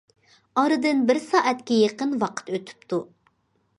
ئارىدىن 0.61 1.03
بىر 1.11 1.19
سائەتكە 1.27 1.77
يېقىن 1.81 2.17
ۋاقىت 2.25 2.51
ئۆتۈپتۇ. 2.57 3.01